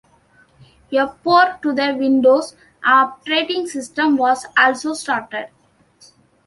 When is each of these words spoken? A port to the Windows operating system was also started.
A 0.93 1.05
port 1.09 1.61
to 1.61 1.73
the 1.73 1.95
Windows 1.95 2.55
operating 2.83 3.67
system 3.67 4.17
was 4.17 4.47
also 4.57 4.95
started. 4.95 5.49